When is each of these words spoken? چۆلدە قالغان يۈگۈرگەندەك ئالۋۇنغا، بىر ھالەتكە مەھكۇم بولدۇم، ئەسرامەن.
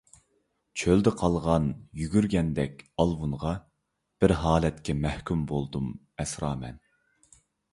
چۆلدە 0.83 1.11
قالغان 1.19 1.67
يۈگۈرگەندەك 1.99 2.81
ئالۋۇنغا، 3.03 3.53
بىر 4.25 4.35
ھالەتكە 4.47 4.97
مەھكۇم 5.05 5.45
بولدۇم، 5.53 5.93
ئەسرامەن. 6.25 6.83